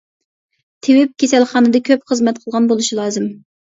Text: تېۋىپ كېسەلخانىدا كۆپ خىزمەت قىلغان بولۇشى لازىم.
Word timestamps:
تېۋىپ 0.87 1.13
كېسەلخانىدا 1.23 1.81
كۆپ 1.93 2.09
خىزمەت 2.13 2.43
قىلغان 2.47 2.71
بولۇشى 2.73 2.99
لازىم. 3.03 3.29